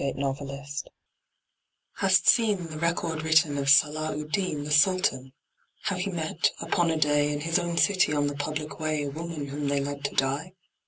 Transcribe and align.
MERCY'S 0.03 0.41
REWARD 0.41 0.67
Hast 1.97 2.27
seen 2.27 2.69
The 2.71 2.79
record 2.79 3.21
written 3.21 3.55
of 3.59 3.69
Salah 3.69 4.17
ud 4.19 4.31
Deen, 4.31 4.63
The 4.63 4.71
Sultan 4.71 5.31
how 5.83 5.95
he 5.97 6.09
met, 6.09 6.49
upon 6.59 6.89
a 6.89 6.97
day, 6.97 7.31
In 7.31 7.41
his 7.41 7.59
own 7.59 7.77
city 7.77 8.11
on 8.11 8.25
the 8.25 8.33
public 8.33 8.79
way, 8.79 9.03
A 9.03 9.11
woman 9.11 9.49
whom 9.49 9.67
they 9.67 9.79
led 9.79 10.03
to 10.05 10.15
die? 10.15 10.53